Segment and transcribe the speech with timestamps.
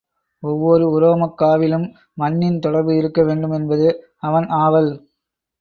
[0.43, 1.85] ஒவ்வோர் உரோமக் காவிலும்
[2.13, 3.87] மண்ணின் தொடர்பு இருக்க வேண்டும் என்பது
[4.21, 4.91] அவன் ஆவல்.